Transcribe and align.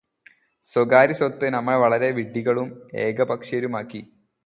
സ്വകാര്യ 0.65 1.13
സ്വത്ത് 1.13 1.47
നമ്മെ 1.49 1.75
വളരെ 1.75 2.11
വിഡ്ഢികളും 2.11 2.69
ഏകപക്ഷീയരുമാക്കി 2.95 4.01